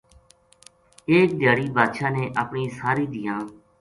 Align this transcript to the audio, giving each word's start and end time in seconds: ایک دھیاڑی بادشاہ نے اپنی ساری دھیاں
ایک 1.11 1.29
دھیاڑی 1.39 1.67
بادشاہ 1.75 2.09
نے 2.15 2.23
اپنی 2.41 2.63
ساری 2.79 3.05
دھیاں 3.13 3.39